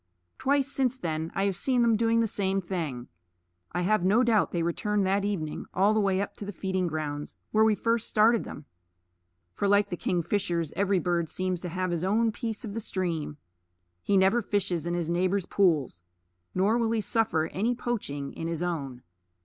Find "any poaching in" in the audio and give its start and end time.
17.49-18.47